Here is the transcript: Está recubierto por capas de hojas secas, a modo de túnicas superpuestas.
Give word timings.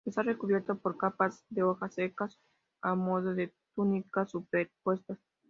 Está 0.03 0.23
recubierto 0.23 0.79
por 0.79 0.97
capas 0.97 1.45
de 1.51 1.61
hojas 1.61 1.93
secas, 1.93 2.39
a 2.81 2.95
modo 2.95 3.35
de 3.35 3.53
túnicas 3.75 4.31
superpuestas. 4.31 5.19